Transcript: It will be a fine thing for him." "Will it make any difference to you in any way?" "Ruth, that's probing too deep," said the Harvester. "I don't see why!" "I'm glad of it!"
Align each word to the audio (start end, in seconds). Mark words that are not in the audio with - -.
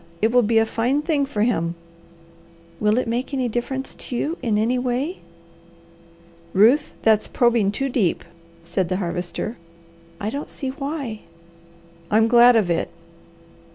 It 0.19 0.31
will 0.31 0.41
be 0.41 0.57
a 0.57 0.65
fine 0.65 1.03
thing 1.03 1.27
for 1.27 1.43
him." 1.43 1.75
"Will 2.79 2.97
it 2.97 3.07
make 3.07 3.35
any 3.35 3.47
difference 3.47 3.93
to 3.93 4.15
you 4.15 4.35
in 4.41 4.57
any 4.57 4.79
way?" 4.79 5.19
"Ruth, 6.53 6.93
that's 7.03 7.27
probing 7.27 7.71
too 7.71 7.87
deep," 7.87 8.23
said 8.65 8.89
the 8.89 8.97
Harvester. 8.97 9.57
"I 10.19 10.31
don't 10.31 10.49
see 10.49 10.69
why!" 10.69 11.19
"I'm 12.09 12.27
glad 12.27 12.55
of 12.55 12.71
it!" 12.71 12.89